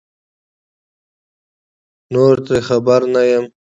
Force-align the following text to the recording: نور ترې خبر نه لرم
نور 2.13 2.35
ترې 2.45 2.59
خبر 2.67 3.01
نه 3.13 3.21
لرم 3.27 3.45